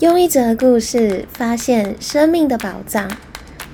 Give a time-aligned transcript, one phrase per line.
[0.00, 3.06] 用一则故事发现生命的宝藏，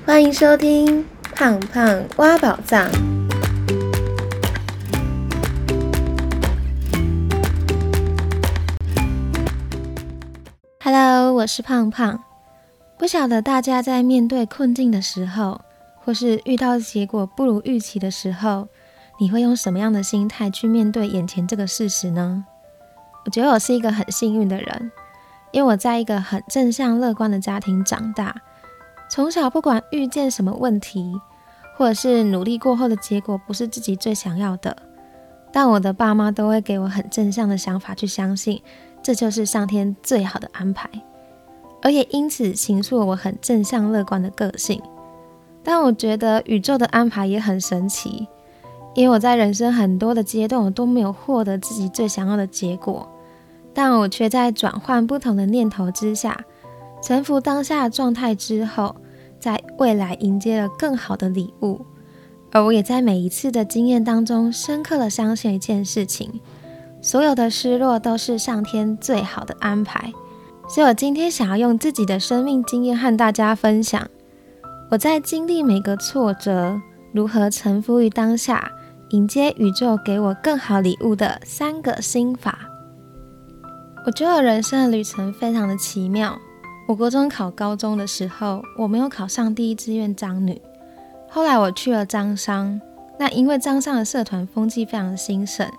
[0.05, 1.01] 欢迎收听
[1.33, 2.85] 《胖胖挖宝藏》。
[10.83, 12.21] Hello，我是胖胖。
[12.97, 15.61] 不晓得大家在面对困境的时候，
[16.03, 18.67] 或是遇到结果不如预期的时候，
[19.17, 22.43] 你会用什么样的心态去面对眼前这个事实呢？
[23.23, 24.91] 我觉得我是一个很幸运的人。
[25.51, 28.35] 因为我在一个很正向乐观的家庭长大，
[29.09, 31.13] 从小不管遇见什么问题，
[31.77, 34.75] 或者是努力过后的结果不是自己最想要的，
[35.51, 38.61] 但我的爸妈都会给我很正向的想法，去相信
[39.01, 40.89] 这就是上天最好的安排，
[41.81, 44.81] 而也因此形塑了我很正向乐观的个性。
[45.63, 48.27] 但我觉得宇宙的安排也很神奇，
[48.95, 53.07] 因为我在人生很多的阶段，我都没有获得自己最想要的结果。
[53.77, 56.45] 但我却在转换不同的念头之下，
[56.99, 58.95] 臣服当下状态之后，
[59.39, 61.85] 在未来迎接了更好的礼物。
[62.51, 66.41] 而我也在每一次的经验当中，深刻的相信一件事情：
[67.03, 70.11] 所有的失落都是上天最好的安排。
[70.67, 74.09] 所以我今天想要用自己的生命经验和大家分享，
[74.89, 76.81] 我在经历每个挫折，
[77.13, 78.71] 如何臣服于当下，
[79.11, 82.57] 迎接宇宙给我更好礼物的三个心法。
[84.07, 86.39] 我觉得人生的旅程非常的奇妙。
[86.87, 90.61] 我国中考高中的时候，我没有考上第一志愿张女。
[91.29, 92.79] 后来我去了张商，
[93.19, 95.69] 那因为张商的社团风气非常的兴盛，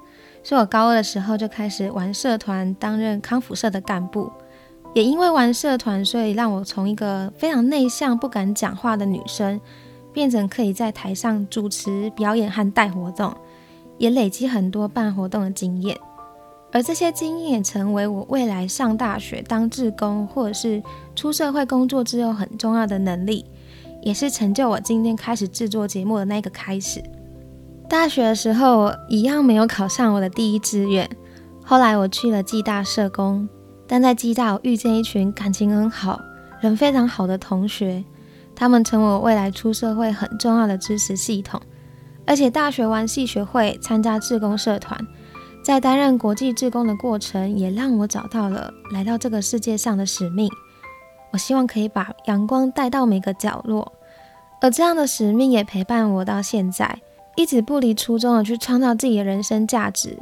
[0.43, 4.31] 所以我高二的时候就开始玩社团，担任康复社的干部。
[4.93, 9.59] 也因为玩社团，所以让我从一个非常内向、不敢讲话的女生，
[10.13, 13.35] 变成可以在台上主持表演和带活动，
[13.97, 15.97] 也累积很多办活动的经验。
[16.71, 20.83] 而这些经验也成为我未来上大学当志工，或者是
[21.17, 23.45] 出社会工作之后很重要的能力，
[24.03, 27.03] 也是成就我今天开始制作节目的那个开始。
[27.89, 31.09] 大学的时候，一样没有考上我的第一志愿。
[31.65, 33.49] 后来我去了暨大社工，
[33.87, 36.21] 但在暨大我遇见一群感情很好、
[36.61, 38.05] 人非常好的同学，
[38.55, 41.59] 他们成为我未来出社会很重要的支持系统。
[42.27, 44.99] 而且大学完系学会，参加志工社团。
[45.69, 50.51] 在担任国际志工的过程，也让我找到了来到这个世界上的使命。
[51.31, 53.93] 我希望可以把阳光带到每个角落，
[54.63, 57.03] 而这样的使命也陪伴我到现在，
[57.37, 60.17] 一直不离初衷的去创造自己的人生价值。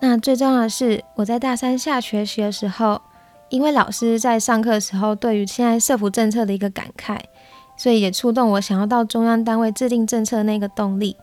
[0.00, 3.00] 那最重要的是，我在大三下学习的时候，
[3.48, 7.18] 因为老师在上课的时候对于现在社福政策的一个感慨，
[7.78, 11.16] 所以也触动我想要到中央单位制定政策那个动力，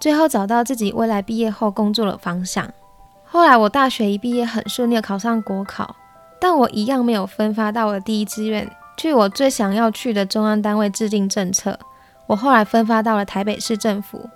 [0.00, 2.68] 最后找到自己未来毕业后工作的方向。
[3.32, 5.94] 后来我大学一毕业，很顺利的考上国考，
[6.40, 11.78] 但我一样没有分发到我的第一志愿，去我最想要去的中央单位制定政策。
[12.26, 14.28] 我后来分发到了台北市政府，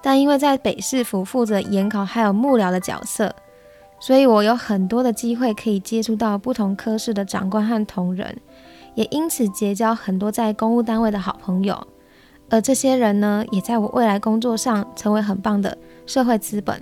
[0.00, 3.34] 但因为在北市府负责研考还有幕僚的角色，
[3.98, 8.36] 所以我有很多的机会可以接触到不同科室的长官和同仁，
[8.94, 11.84] 也因此结交很多在公务单位的好朋友。
[12.48, 16.80] 而这些人呢，也在我未来工作上成为很棒的社会资本。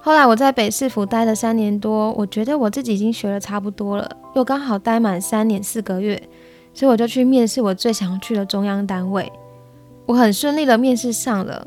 [0.00, 6.22] 后来我在北市府待了三年多，我觉得我自己已经学的差不多了，又刚好待满三年四个月，
[6.72, 9.30] 所以我就去面试我最想去的中央单位。
[10.06, 11.66] 我很顺利的面试上了，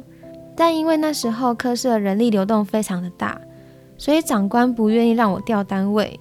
[0.55, 3.39] 但因为那时候科室的人力流动非常的大，
[3.97, 6.19] 所以长官不愿意让我调单位，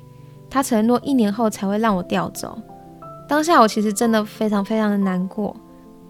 [0.51, 2.59] 他承诺一年后才会让我调走。
[3.27, 5.57] 当下我其实真的非常非常的难过，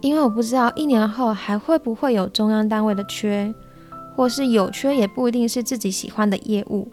[0.01, 3.55] 因为我不知道一年后还会不会有中央单位的缺。
[4.17, 6.89] 或是有缺也不一定是自己喜欢的业务，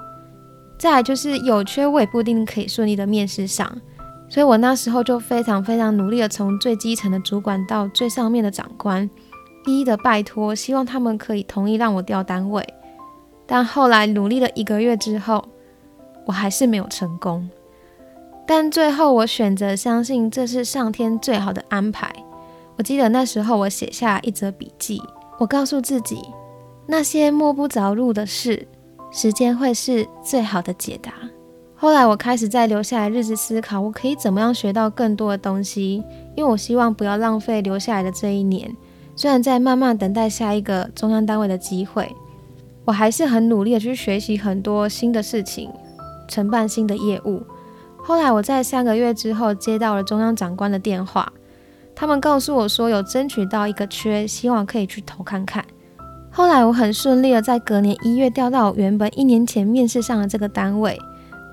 [0.77, 3.81] 再来就是有缺我也不一定可以顺利的面试上，
[4.29, 9.09] 所以我那时候就非常非常努力的从最基层的主管到最上面的长官，
[9.65, 12.65] 一一的拜托，希望他们可以同意让我调单位。
[13.45, 15.43] 但后来努力了一个月之后，
[16.25, 17.49] 我还是没有成功。
[18.45, 22.13] 但最后我选择相信这是上天最好的安排。
[22.77, 25.01] 我记得那时候我写下一则笔记，
[25.39, 26.19] 我告诉自己。
[26.87, 28.65] 那些摸不着路的事，
[29.11, 31.11] 时间会是最好的解答。
[31.75, 36.03] 后来我开始在留下来日子思考，我可以怎么样学到更多的东西，
[36.35, 38.75] 因为我希望不要浪费留下来的这一年。
[39.15, 42.15] 虽然在慢慢等待下一个中央单位的机会，
[42.85, 45.69] 我还是很努力的去学习很多新的事情，
[46.27, 47.43] 承办新的业务。
[47.97, 51.31] 后来我在三个月之后接到了中央长官的电话，
[51.93, 55.65] 他们告诉我说有争取到一个缺，希望可以去投看看。
[56.31, 60.99] 后来我很顺利的在隔年一月调到原本一年前面试上的这个单位，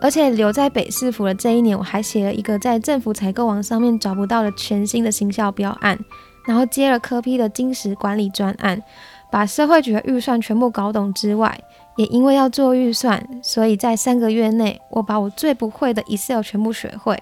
[0.01, 5.99] 而且留在北市府的这一年，我还写了一个在政府采购网上面找不到的全新的行销标案，
[6.47, 8.83] 然后接了科批的金石管理专案，
[9.31, 11.59] 把社会局的预算全部搞懂之外，
[11.97, 17.19] 也因为要做预算，所以在三个月内，我把我最不会的 Excel 全部学会。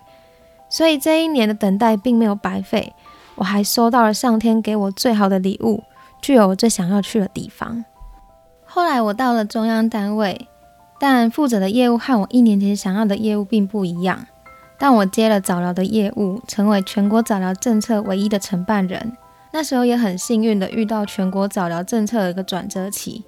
[0.69, 2.93] 所以这一年的等待并没有白费，
[3.37, 5.85] 我还收到了上天给我最好的礼物，
[6.23, 7.85] 去有我最想要去的地方。
[8.65, 10.49] 后来我到了中央单位，
[10.99, 14.25] 但负责的业务和我一年前想要的业务并不一样。
[14.79, 19.13] 但我接了早疗的业务，成为全国早疗政策唯一的承办人。
[19.53, 23.23] 那时候也很幸运的遇到全国早疗政策的一个转折期，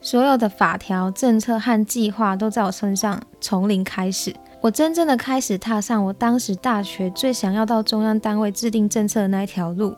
[0.00, 4.34] 所有的法条、政策和计划都在我身上从零开始。
[4.60, 9.96] 我真正的开始踏上我当时大学最想要到中央单位制定政策的那一条路。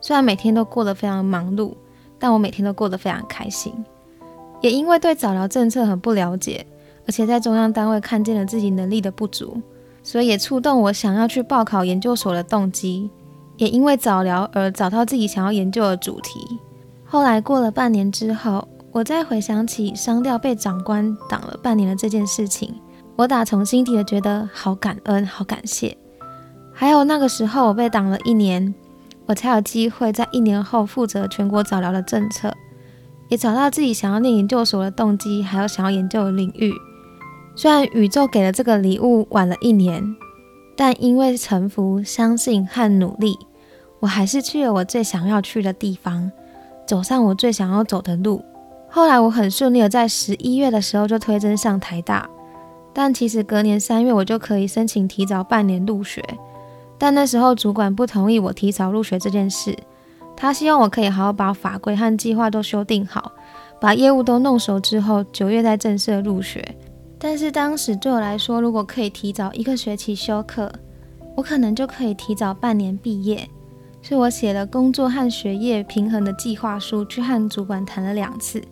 [0.00, 1.74] 虽然每天都过得非常忙碌，
[2.18, 3.72] 但我每天都过得非常开心。
[4.60, 6.66] 也因为对早疗政策很不了解，
[7.06, 9.60] 而且在中央单位看见了自己能力的不足，
[10.02, 13.10] 所以也触动我想要去报考研究所的动机。
[13.56, 16.40] 也因为早疗而找到自己想要研究的主题。
[17.04, 22.72] 后来过了半年之后，我再回想起商调被长官挡了半年的这件事情。
[23.16, 25.96] 我打从心底的觉得好感恩，好感谢。
[26.72, 28.72] 还有那个时候我被挡了一年，
[29.28, 32.50] 我才有机会在一年后负责全国早疗的政策，
[33.28, 36.72] 也找到自己想要念研究所的动机，还有想要研究的领域。
[37.54, 40.02] 虽然宇宙给了这个礼物晚了一年，
[40.74, 43.36] 但因为臣服、相信和努力，
[44.00, 46.32] 我还是去了我最想要去的地方，
[46.86, 48.42] 走上我最想要走的路。
[48.88, 52.26] 后来我很顺利的在十一月的时候就推甄上台大。
[52.94, 56.24] 但其实隔年三月我就可以申请提早半年入学，
[56.98, 59.76] 但那时候主管不同意我提早入学这件事，
[60.36, 63.32] 他希望我可以好好把法规和计划都修订好，
[63.80, 66.76] 把业务都弄熟之后，九月再正式入学。
[67.18, 70.70] 但是当时对我来说，如果可以提早一个学期休课，
[71.36, 73.48] 我可能就可以提早半年毕业，
[74.02, 78.62] 所以我写了工作和学业平衡的计划书，去和主管谈了两次，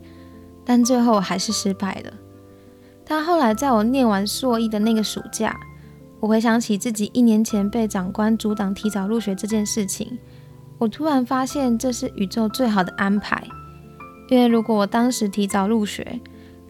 [0.65, 2.11] 但最后还是失败了。
[3.05, 5.57] 但后来，在我念完硕一的那个暑假，
[6.19, 10.17] 我回想起自己一年前被长官阻挡提早入学这件事情，
[10.79, 13.43] 我突然发现这是宇宙最好的安排。
[14.29, 16.19] 因为如果我当时提早入学，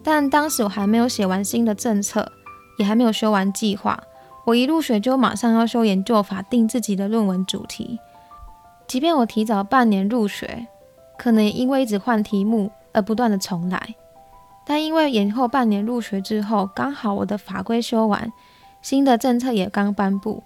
[0.02, 2.30] 但当时我还没有写完新的政策，
[2.78, 3.98] 也还没有修完计划，
[4.44, 7.98] 我一入学就马上要修研究法，定自己的论文主题。
[8.86, 10.68] 即便我提早半年入学，
[11.18, 13.94] 可能也因为一直换题目而不断的重来。
[14.64, 18.30] 但因为延后半年入学之后，刚好我的法规修完，
[18.88, 20.42] 新的政策也刚颁布，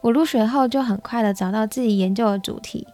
[0.00, 2.88] 我入学后就很快的找到自己研究的主题，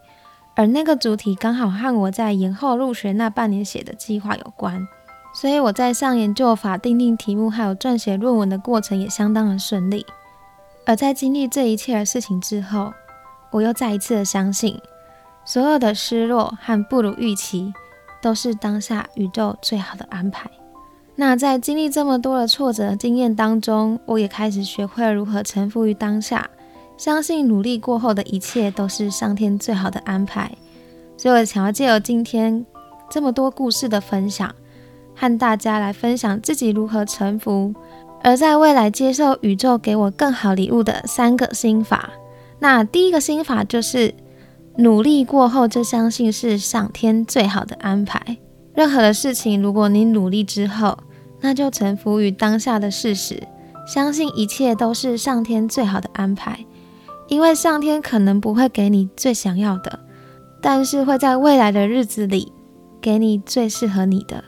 [0.54, 4.86] 而那个主题刚好和我在延后入学那半年写的计划有关，
[5.34, 10.04] 所以我在上研究法、定定题目还有撰写论文的过程也相当的顺利。
[10.84, 12.92] 而在经历这一切的事情之后，
[13.52, 14.78] 我又再一次的相信，
[15.46, 17.72] 所有的失落和不如预期，
[18.20, 20.50] 都是当下宇宙最好的安排。
[21.20, 26.48] 那在经历这么多的挫折经验当中，我也开始学会了如何臣服于当下，
[26.96, 30.50] 相信努力过后的一切都是上天最好的安排。
[31.18, 32.64] 所以我想要借由今天
[33.10, 34.50] 这么多故事的分享，
[35.14, 37.74] 和大家来分享自己如何臣服，
[38.22, 42.08] 而在未来接受宇宙给我更好礼物的三个心法。
[42.60, 44.14] 那第一个心法就是
[44.78, 48.38] 努力过后就相信是上天最好的安排。
[48.74, 50.96] 任何的事情，如果你努力之后，
[51.40, 53.42] 那就臣服于当下的事实，
[53.86, 56.66] 相信一切都是上天最好的安排。
[57.28, 60.00] 因为上天可能不会给你最想要的，
[60.60, 62.52] 但是会在未来的日子里
[63.00, 64.44] 给你最适合你的，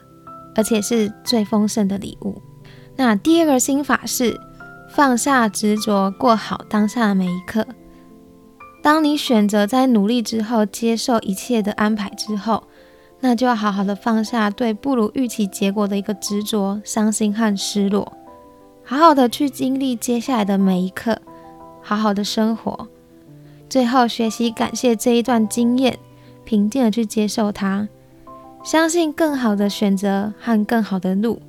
[0.54, 2.42] 而且是最丰盛的礼物。
[2.96, 4.38] 那第二个心法是
[4.90, 7.66] 放下执着，过好当下的每一刻。
[8.82, 12.64] 当你选择在努力之后接受一切的安排之后。
[13.24, 18.12] 那就要好好的放下对不如预期结果的一个执着、伤心和失落，
[18.84, 21.16] 好好的去经历接下来的每一刻，
[21.80, 22.88] 好好的生活，
[23.68, 25.96] 最后学习感谢这一段经验，
[26.44, 27.88] 平静的去接受它，
[28.64, 31.40] 相信更好的选择和更好的路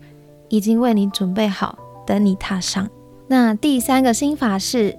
[0.50, 2.88] 已经为你准备好，等你踏上。
[3.28, 4.96] 那第三个心法是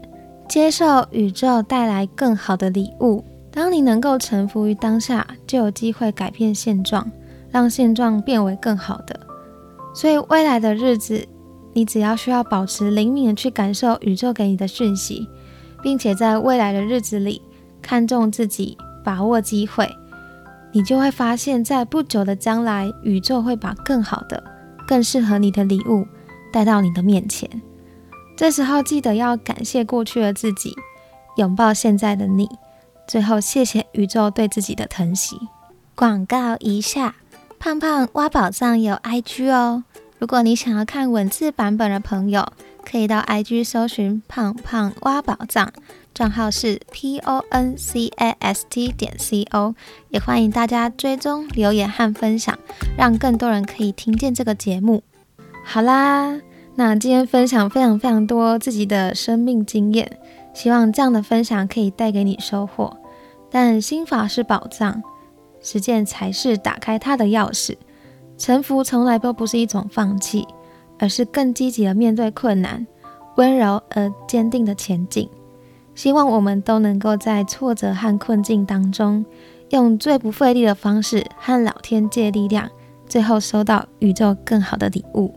[0.48, 3.22] 接受宇宙带来更好的礼物。
[3.54, 7.08] 当你能够臣服于当下，就有机会改变现状，
[7.52, 9.20] 让现状变为更好的。
[9.94, 11.24] 所以未来的日子，
[11.72, 15.28] 你只要需要保持灵敏的去感受宇宙给你的讯息，
[15.80, 17.40] 并且在未来的日子里
[17.80, 19.88] 看重自己，把握机会，
[20.72, 24.42] 你就会发现，在不久的将来，宇宙会把更好的、
[24.84, 26.04] 更适合你的礼物
[26.52, 27.48] 带到你的面前。
[28.36, 30.74] 这时候记得要感谢过去的自己，
[31.36, 32.48] 拥抱现在的你。
[33.06, 35.38] 最后，谢谢宇宙对自己的疼惜。
[35.94, 37.16] 广告一下，
[37.58, 39.84] 胖胖挖宝藏有 IG 哦。
[40.18, 42.52] 如果你想要看文字版本的朋友，
[42.84, 45.72] 可以到 IG 搜寻“胖胖挖宝藏”，
[46.14, 49.74] 账号是 P O N C A S T 点 C O。
[50.08, 52.58] 也欢迎大家追踪、留言和分享，
[52.96, 55.02] 让更多人可以听见这个节目。
[55.64, 56.40] 好啦，
[56.76, 60.18] 那今天分享非常非常多自己的生命经验。
[60.54, 62.96] 希望这样的分享可以带给你收获，
[63.50, 65.02] 但心法是宝藏，
[65.60, 67.76] 实践才是打开它的钥匙。
[68.38, 70.46] 臣服从来都不是一种放弃，
[70.98, 72.86] 而是更积极的面对困难，
[73.36, 75.28] 温柔而坚定的前进。
[75.94, 79.24] 希望我们都能够在挫折和困境当中，
[79.70, 82.68] 用最不费力的方式和老天借力量，
[83.08, 85.32] 最后收到宇宙更好的礼物。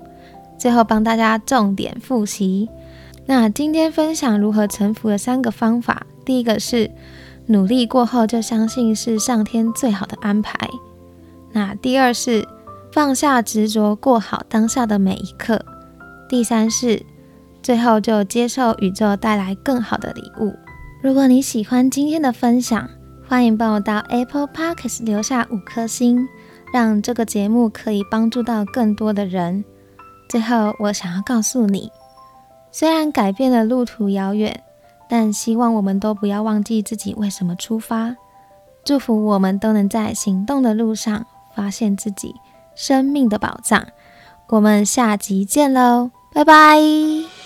[0.57, 2.67] 最后帮大家重点复习。
[3.29, 6.89] 那今天分享如何臣服的三个方法，第一个是
[7.47, 10.57] 努力过后就相信是上天最好的安排。
[11.51, 12.47] 那第二是
[12.93, 15.63] 放下执着，过好当下的每一刻。
[16.29, 17.03] 第三是
[17.61, 20.55] 最后就接受宇宙带来更好的礼物。
[21.03, 22.89] 如果你喜欢今天的分享，
[23.27, 26.25] 欢迎帮我到 Apple Podcast 留下五颗星，
[26.71, 29.65] 让这个节目可以帮助到更多的人。
[30.29, 31.91] 最后，我想要告诉你。
[32.79, 34.63] 虽然改变的路途遥远，
[35.09, 38.15] 但希望我们都不要忘记自己为什么出发。
[38.83, 42.35] 祝福我们都能在行动的路上发现自己
[42.75, 43.87] 生命的宝藏。
[44.49, 47.36] 我们下集见喽，拜拜。